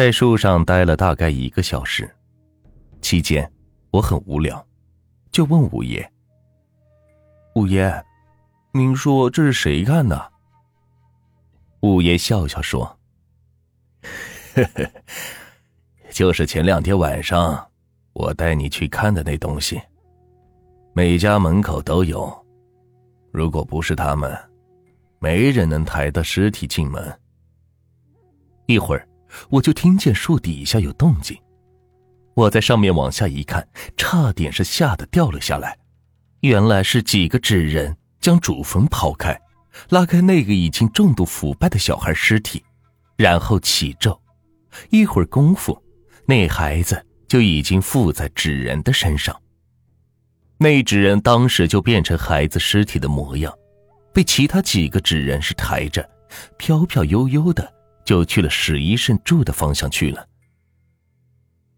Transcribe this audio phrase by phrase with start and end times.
[0.00, 2.10] 在树上待了大概一个小时，
[3.02, 3.46] 期间
[3.90, 4.66] 我很无聊，
[5.30, 6.10] 就问五爷
[7.54, 8.02] ：“五爷，
[8.72, 10.32] 您说这是谁干的？”
[11.84, 12.98] 五爷笑笑说
[14.56, 14.90] ：“呵呵，
[16.10, 17.70] 就是前两天晚上
[18.14, 19.78] 我带你去看的那东西。
[20.94, 22.34] 每家门口都有，
[23.30, 24.34] 如果不是他们，
[25.18, 27.20] 没人能抬的尸体进门。”
[28.64, 29.06] 一会儿。
[29.48, 31.38] 我就听见树底下有动静，
[32.34, 33.66] 我在上面往下一看，
[33.96, 35.76] 差点是吓得掉了下来。
[36.40, 39.38] 原来是几个纸人将主坟刨开，
[39.90, 42.62] 拉开那个已经重度腐败的小孩尸体，
[43.16, 44.18] 然后起咒。
[44.88, 45.80] 一会儿功夫，
[46.26, 49.38] 那孩子就已经附在纸人的身上。
[50.58, 53.52] 那纸人当时就变成孩子尸体的模样，
[54.12, 56.08] 被其他几个纸人是抬着，
[56.56, 57.79] 飘飘悠悠的。
[58.04, 60.26] 就去了史医生住的方向去了。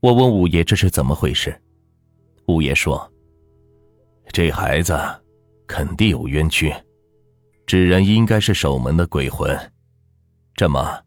[0.00, 1.56] 我问五爷这是怎么回事，
[2.46, 3.08] 五爷说
[4.32, 4.98] ：“这孩子
[5.66, 6.74] 肯定有冤屈，
[7.66, 9.56] 纸人应该是守门的鬼魂。
[10.54, 11.00] 这么，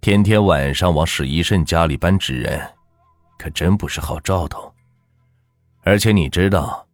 [0.00, 2.60] 天天晚上往史医生家里搬纸人，
[3.38, 4.72] 可真不是好兆头。
[5.82, 6.86] 而且你知道，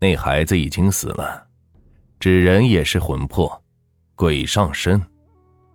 [0.00, 1.46] 那孩子已经死了，
[2.18, 3.62] 纸人也是魂魄，
[4.16, 5.00] 鬼上身。”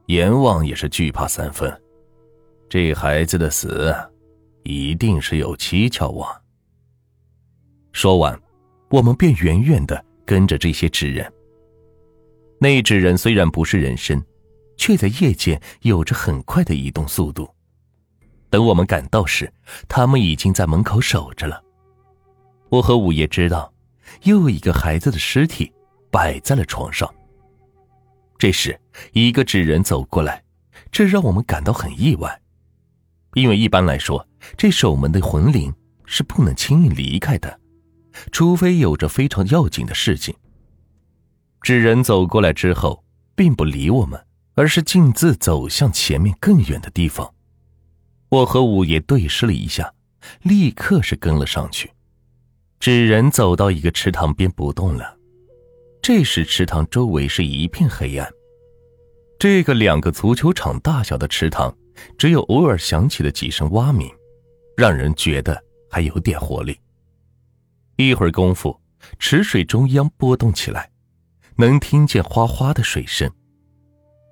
[0.07, 1.81] 阎王也是惧怕三分，
[2.69, 3.93] 这孩子的死，
[4.63, 6.39] 一定是有蹊跷啊。
[7.91, 8.39] 说完，
[8.89, 11.31] 我们便远远的跟着这些纸人。
[12.59, 14.23] 那纸人虽然不是人身，
[14.77, 17.49] 却在夜间有着很快的移动速度。
[18.49, 19.51] 等我们赶到时，
[19.87, 21.61] 他们已经在门口守着了。
[22.69, 23.73] 我和五爷知道，
[24.23, 25.71] 又一个孩子的尸体
[26.11, 27.11] 摆在了床上。
[28.37, 28.79] 这时，
[29.13, 30.43] 一个纸人走过来，
[30.91, 32.41] 这让我们感到很意外，
[33.33, 35.73] 因为一般来说，这守门的魂灵
[36.05, 37.59] 是不能轻易离开的，
[38.31, 40.35] 除非有着非常要紧的事情。
[41.61, 43.03] 纸人走过来之后，
[43.35, 47.33] 并不理我们，而是径自走向前面更远的地方。
[48.29, 49.93] 我和五爷对视了一下，
[50.43, 51.91] 立刻是跟了上去。
[52.79, 55.17] 纸人走到一个池塘边不动了。
[56.01, 58.31] 这时，池塘周围是一片黑暗。
[59.37, 61.75] 这个两个足球场大小的池塘，
[62.17, 64.09] 只有偶尔响起的几声蛙鸣，
[64.77, 66.79] 让人觉得还有点活力。
[67.97, 68.79] 一会儿功夫，
[69.19, 70.89] 池水中央波动起来，
[71.57, 73.29] 能听见哗哗的水声。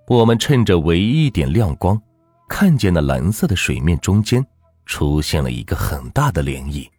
[0.07, 2.01] 我们趁着唯一一点亮光，
[2.47, 4.45] 看见那蓝色的水面中间
[4.85, 6.89] 出现了一个很大的涟漪，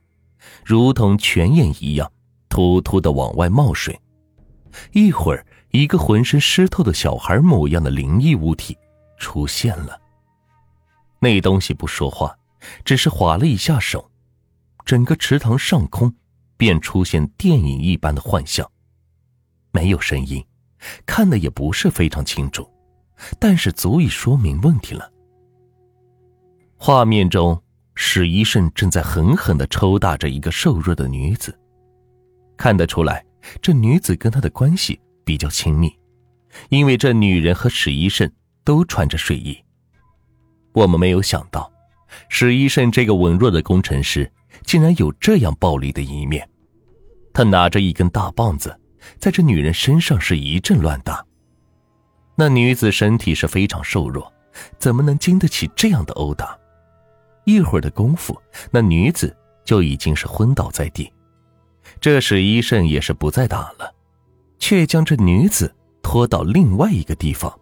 [0.64, 2.10] 如同泉眼一样，
[2.48, 3.98] 突突的往外冒水。
[4.92, 8.78] 一会儿，一个浑身湿透的小孩模样的灵异物体
[9.18, 10.00] 出现了。
[11.18, 12.32] 那东西不说话，
[12.84, 14.08] 只是划了一下手，
[14.84, 16.14] 整个池塘上空
[16.56, 18.64] 便出现电影一般的幻象。
[19.72, 20.46] 没有声音，
[21.04, 22.70] 看的也不是非常清楚，
[23.40, 25.10] 但是足以说明问题了。
[26.76, 27.60] 画面中，
[27.96, 31.58] 史医生正在狠狠的抽打着一个瘦弱的女子，
[32.56, 33.26] 看得出来。
[33.60, 35.92] 这女子跟他的关系比较亲密，
[36.68, 39.56] 因为这女人和史一慎都穿着睡衣。
[40.72, 41.70] 我们没有想到，
[42.28, 44.30] 史一慎这个文弱的工程师
[44.62, 46.48] 竟然有这样暴力的一面。
[47.32, 48.78] 他拿着一根大棒子，
[49.18, 51.24] 在这女人身上是一阵乱打。
[52.36, 54.32] 那女子身体是非常瘦弱，
[54.78, 56.56] 怎么能经得起这样的殴打？
[57.44, 58.40] 一会儿的功夫，
[58.70, 61.12] 那女子就已经是昏倒在地。
[62.00, 63.94] 这时，医生也是不再打了，
[64.64, 65.70] 却将这女子
[66.02, 67.54] 拖到另外一个地方。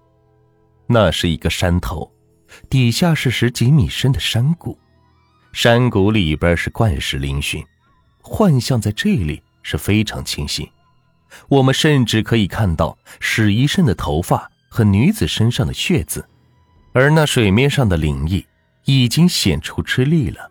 [0.87, 2.09] 那是一个山头，
[2.71, 4.79] 底下是十几米深的山谷，
[5.53, 7.65] 山谷里边是怪石嶙峋，
[8.21, 10.71] 幻象在这里是非常清晰。
[11.49, 16.25] 我们甚至可以看到史医生的头发和女子身上的血渍，
[16.93, 18.47] 而那水面上的灵异
[18.84, 20.48] 已经显出吃力了。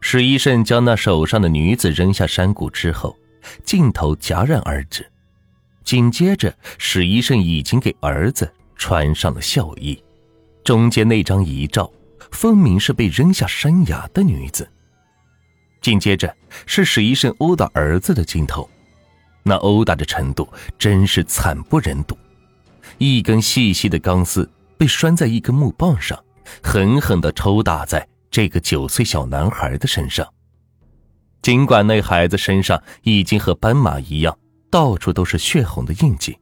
[0.00, 3.14] 史医生将那手上的女子扔下山谷之后，
[3.64, 5.06] 镜头戛然而止。
[5.92, 10.02] 紧接着，史医生已经给儿子穿上了孝衣，
[10.64, 11.92] 中间那张遗照
[12.30, 14.66] 分明是被扔下山崖的女子。
[15.82, 16.34] 紧接着
[16.64, 18.66] 是史医生殴打儿子的镜头，
[19.42, 22.16] 那殴打的程度真是惨不忍睹。
[22.96, 26.18] 一根细细的钢丝被拴在一根木棒上，
[26.62, 28.08] 狠狠地抽打在。
[28.30, 30.26] 这个九岁小男孩的身上，
[31.42, 34.34] 尽管那孩子身上已经和斑马一样，
[34.72, 36.38] 到处都是血红的印记，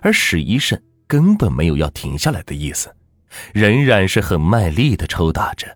[0.00, 2.90] 而史医生根本没有要停下来的意思，
[3.52, 5.68] 仍然是很卖力的抽打着。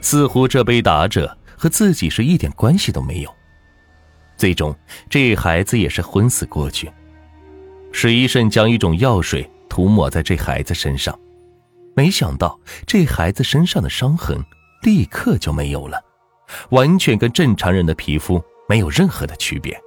[0.00, 3.32] 似乎这杯打者和自己是一点关系都没有。
[4.36, 4.76] 最终，
[5.08, 6.90] 这孩子也是昏死过去。
[7.92, 11.16] 史医生将一种药水涂抹在这孩子身上，
[11.94, 14.44] 没想到这孩子身上的伤痕
[14.82, 16.02] 立刻就没有了，
[16.70, 19.80] 完全跟正常人的皮肤没有任何的区别。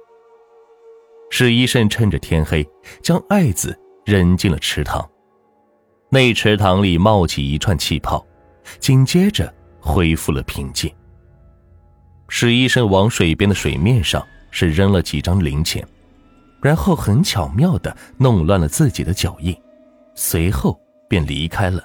[1.30, 2.68] 史医生趁着天黑，
[3.02, 5.08] 将爱子扔进了池塘，
[6.10, 8.24] 那池塘里冒起一串气泡，
[8.80, 10.92] 紧接着恢复了平静。
[12.28, 15.86] 史医生往水边的水面上是扔了几张零钱，
[16.60, 19.56] 然后很巧妙的弄乱了自己的脚印，
[20.14, 20.78] 随后
[21.08, 21.82] 便离开了。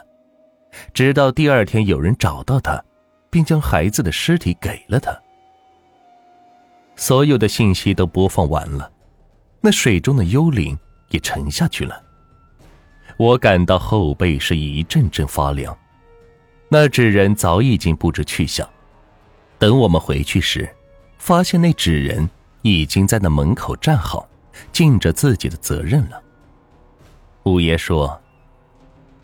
[0.92, 2.84] 直到第二天有人找到他，
[3.30, 5.18] 并将孩子的尸体给了他。
[6.96, 8.92] 所有的信息都播放完了。
[9.62, 10.78] 那水中的幽灵
[11.10, 12.04] 也沉下去了，
[13.18, 15.76] 我感到后背是一阵阵发凉。
[16.70, 18.68] 那纸人早已经不知去向。
[19.58, 20.70] 等我们回去时，
[21.18, 22.30] 发现那纸人
[22.62, 24.28] 已经在那门口站好，
[24.72, 26.22] 尽着自己的责任了。
[27.44, 28.22] 五爷说：“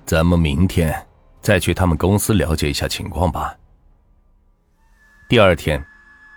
[0.06, 1.08] 咱们明天
[1.42, 3.58] 再去他们公司了解一下情况吧。”
[5.28, 5.84] 第二天，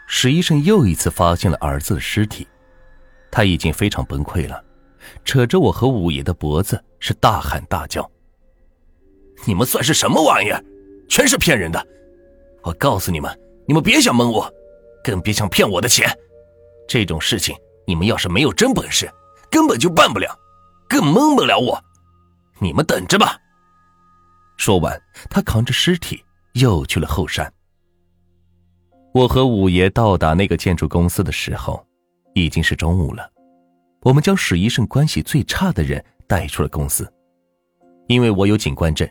[0.07, 2.47] 史医生又一次发现了儿子的尸体。
[3.35, 4.65] 他已经非常崩溃了，
[5.25, 8.09] 扯着我和五爷的脖子是大喊大叫
[9.45, 10.65] ：“你们算是什么玩意儿？
[11.09, 11.85] 全是骗人的！
[12.63, 13.37] 我告诉你们，
[13.67, 14.49] 你们别想蒙我，
[15.03, 16.09] 更别想骗我的钱。
[16.87, 17.57] 这种事情，
[17.89, 19.13] 你们要是没有真本事，
[19.51, 20.39] 根本就办不了，
[20.89, 21.85] 更蒙不了我。
[22.61, 23.37] 你们等着吧。”
[24.57, 24.97] 说完，
[25.29, 27.53] 他扛着尸体又去了后山。
[29.13, 31.85] 我和五爷到达那个建筑公司的时候。
[32.35, 33.31] 已经是中午了，
[34.03, 37.11] 我们将史医生关系最差的人带出了公司。
[38.07, 39.09] 因为我有警官证，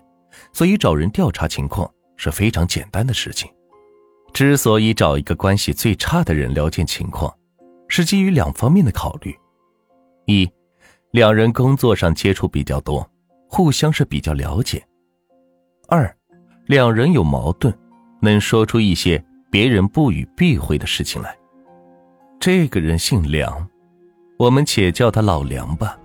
[0.52, 3.50] 所以找人调查情况是非常简单的事情。
[4.34, 7.34] 之所以找一个关系最差的人了解情况，
[7.88, 9.36] 是基于两方面的考虑：
[10.25, 10.50] 一，
[11.12, 13.10] 两人工作上接触比较多，
[13.48, 14.80] 互相是比较了解；
[15.88, 16.14] 二，
[16.66, 17.74] 两人有矛盾，
[18.22, 21.36] 能说出一些别人不予避讳的事情来。
[22.45, 23.69] 这个人姓梁，
[24.38, 25.98] 我们且叫他老梁吧。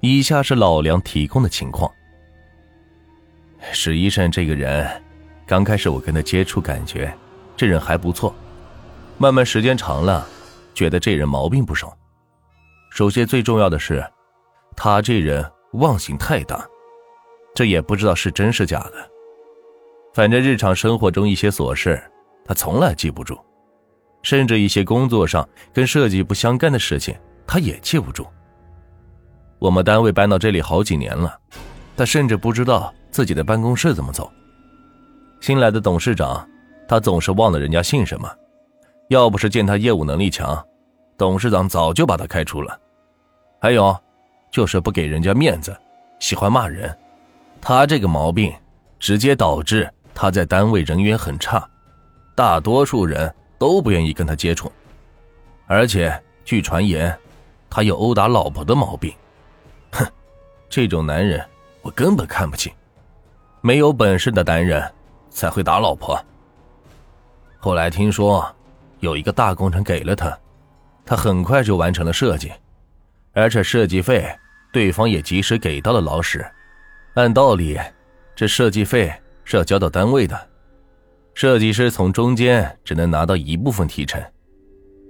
[0.00, 1.90] 以下是老梁提供的情况：
[3.72, 5.02] 史医生这个人，
[5.46, 7.10] 刚开始我跟他接触，感觉
[7.56, 8.34] 这人还不错。
[9.16, 10.28] 慢慢时间长了，
[10.74, 11.96] 觉得这人毛病不少。
[12.90, 14.04] 首先最重要的是，
[14.76, 16.68] 他这人忘性太大，
[17.54, 19.10] 这也不知道是真是假的。
[20.12, 21.98] 反正日常生活中一些琐事，
[22.44, 23.38] 他从来记不住。
[24.22, 27.14] 甚至一些工作上跟设计不相干的事情，
[27.46, 28.26] 他也记不住。
[29.58, 31.38] 我们单位搬到这里好几年了，
[31.96, 34.30] 他甚至不知道自己的办公室怎么走。
[35.40, 36.46] 新来的董事长，
[36.88, 38.30] 他总是忘了人家姓什么。
[39.08, 40.62] 要不是见他业务能力强，
[41.18, 42.78] 董事长早就把他开除了。
[43.60, 43.98] 还有，
[44.50, 45.76] 就是不给人家面子，
[46.20, 46.96] 喜欢骂人。
[47.60, 48.52] 他这个毛病，
[48.98, 51.68] 直接导致他在单位人缘很差，
[52.34, 53.34] 大多数人。
[53.60, 54.72] 都不愿意跟他接触，
[55.66, 56.10] 而且
[56.46, 57.14] 据传言，
[57.68, 59.12] 他有殴打老婆的毛病。
[59.92, 60.06] 哼，
[60.70, 61.44] 这种男人
[61.82, 62.72] 我根本看不起。
[63.60, 64.82] 没有本事的男人
[65.28, 66.18] 才会打老婆。
[67.58, 68.50] 后来听说
[69.00, 70.38] 有一个大工程给了他，
[71.04, 72.50] 他很快就完成了设计，
[73.34, 74.26] 而且设计费
[74.72, 76.50] 对方也及时给到了老史。
[77.12, 77.78] 按道理，
[78.34, 79.12] 这设计费
[79.44, 80.48] 是要交到单位的。
[81.40, 84.22] 设计师从中间只能拿到一部分提成，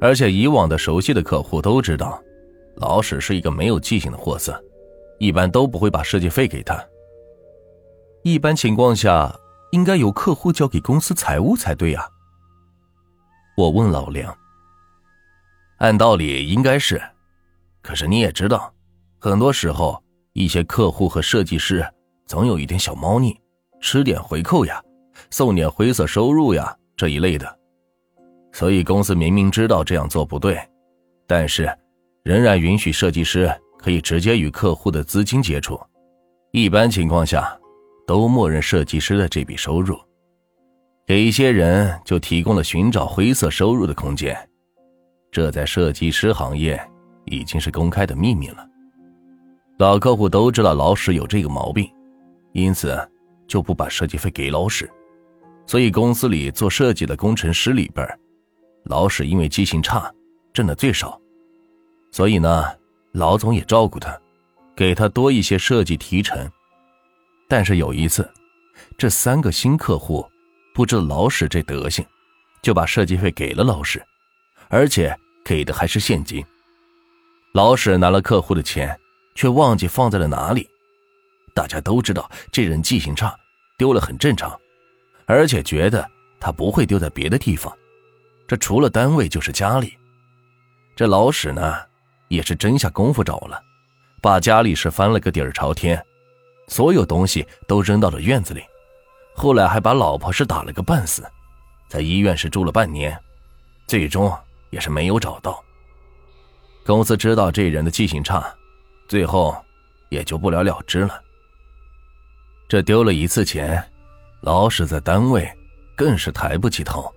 [0.00, 2.22] 而且以往的熟悉的客户都知道，
[2.76, 4.56] 老史是一个没有记性的货色，
[5.18, 6.80] 一般都不会把设计费给他。
[8.22, 9.36] 一般情况下，
[9.72, 12.06] 应该由客户交给公司财务才对啊。
[13.56, 14.32] 我问老梁，
[15.78, 17.02] 按道理应该是，
[17.82, 18.72] 可是你也知道，
[19.18, 20.00] 很多时候
[20.34, 21.84] 一些客户和设计师
[22.28, 23.36] 总有一点小猫腻，
[23.80, 24.80] 吃点回扣呀。
[25.30, 27.58] 送点灰色收入呀，这一类的，
[28.52, 30.58] 所以公司明明知道这样做不对，
[31.26, 31.72] 但是
[32.22, 35.80] 仍然允许设计师可以直接与客户的资金接触。
[36.52, 37.56] 一般情况下，
[38.06, 39.96] 都默认设计师的这笔收入，
[41.06, 44.36] 给一些人就提供了寻找灰色收入的空间。
[45.30, 46.80] 这在设计师行业
[47.26, 48.66] 已经是公开的秘密了。
[49.78, 51.88] 老客户都知道老史有这个毛病，
[52.52, 52.98] 因此
[53.46, 54.90] 就不把设计费给老史。
[55.70, 58.04] 所以公司里做设计的工程师里边，
[58.86, 60.12] 老史因为记性差，
[60.52, 61.16] 挣的最少。
[62.10, 62.64] 所以呢，
[63.12, 64.20] 老总也照顾他，
[64.74, 66.50] 给他多一些设计提成。
[67.48, 68.28] 但是有一次，
[68.98, 70.28] 这三个新客户
[70.74, 72.04] 不知老史这德行，
[72.62, 74.04] 就把设计费给了老史，
[74.70, 76.44] 而且给的还是现金。
[77.52, 78.98] 老史拿了客户的钱，
[79.36, 80.68] 却忘记放在了哪里。
[81.54, 83.32] 大家都知道这人记性差，
[83.78, 84.58] 丢了很正常，
[85.30, 86.04] 而且觉得
[86.40, 87.72] 他不会丢在别的地方，
[88.48, 89.96] 这除了单位就是家里。
[90.96, 91.76] 这老史呢，
[92.26, 93.62] 也是真下功夫找了，
[94.20, 96.04] 把家里是翻了个底儿朝天，
[96.66, 98.60] 所有东西都扔到了院子里。
[99.32, 101.24] 后来还把老婆是打了个半死，
[101.86, 103.16] 在医院是住了半年，
[103.86, 104.36] 最终
[104.70, 105.62] 也是没有找到。
[106.84, 108.52] 公司知道这人的记性差，
[109.06, 109.56] 最后
[110.08, 111.22] 也就不了了之了。
[112.68, 113.89] 这丢了一次钱，
[114.40, 115.50] 老史在单位
[115.96, 117.12] 更是抬不起头，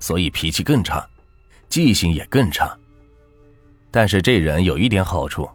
[0.00, 1.08] 所以脾气更差，
[1.68, 2.76] 记性也更差。
[3.90, 5.48] 但是这人有一点好处，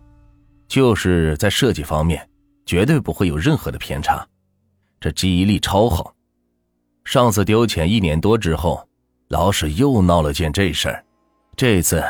[0.68, 2.28] 就是在设计方面
[2.66, 4.26] 绝对不会有任何的偏差，
[5.00, 6.14] 这记忆力超好。
[7.06, 8.88] 上次丢钱一年多之后，
[9.28, 11.06] 老史又闹了件这事儿，
[11.56, 12.04] 这次。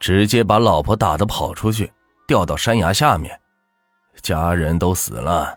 [0.00, 1.92] 直接把老婆打的跑出去，
[2.26, 3.38] 掉到山崖下面，
[4.22, 5.54] 家人都死了，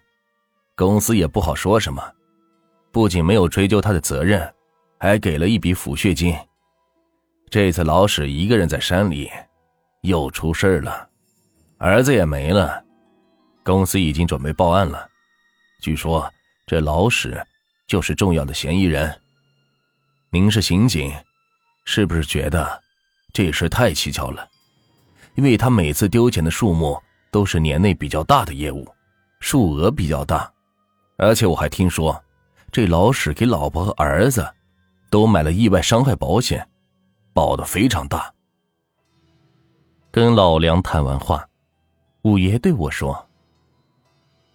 [0.76, 2.04] 公司也不好说什么，
[2.94, 4.54] 不仅没有追究他的责任，
[5.00, 6.38] 还给了一笔抚恤金。
[7.50, 9.32] 这次老史一个人在山里，
[10.02, 11.10] 又出事了，
[11.80, 12.86] 儿子也没了，
[13.64, 15.10] 公司已经准备报案了，
[15.82, 16.32] 据说
[16.68, 17.44] 这老史
[17.88, 19.20] 就是重要的嫌疑人。
[20.30, 21.12] 您是刑警，
[21.86, 22.80] 是不是觉得？
[23.34, 24.48] 这事太蹊跷了，
[25.34, 28.88] 因为他每次丢钱的数目都是年内比较大的业务，
[29.40, 30.52] 数额比较大，
[31.18, 32.24] 而且我还听说，
[32.74, 34.52] 这老史给老婆和儿子
[35.12, 36.68] 都买了意外伤害保险，
[37.32, 38.34] 保的非常大。
[40.10, 41.48] 跟老梁谈完话，
[42.24, 43.30] 五爷对我说：“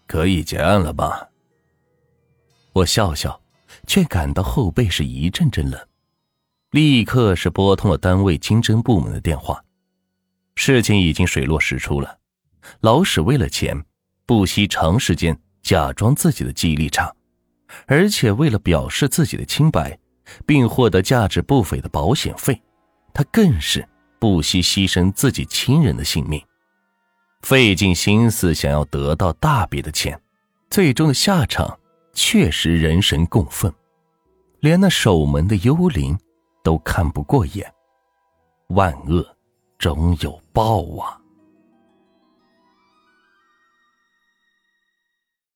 [0.09, 1.29] 可以结案了吧？”
[2.75, 3.41] 我笑笑，
[3.87, 5.81] 却感到后背是一阵阵冷。
[6.73, 9.65] 立刻是拨通了单位经侦部门的电话，
[10.57, 12.19] 事情已经水落石出了。
[12.81, 13.85] 老史为了钱，
[14.27, 17.15] 不惜长时间假装自己的记忆力差，
[17.87, 19.99] 而且为了表示自己的清白，
[20.47, 22.61] 并获得价值不菲的保险费，
[23.13, 23.87] 他更是
[24.19, 26.43] 不惜牺牲自己亲人的性命，
[27.43, 30.21] 费尽心思想要得到大笔的钱，
[30.71, 31.79] 最终的下场
[32.13, 33.73] 确实人神共愤，
[34.61, 36.19] 连那守门的幽灵。
[36.65, 37.73] 都看不过眼，
[38.71, 39.27] 万恶
[39.79, 41.17] 终有报啊！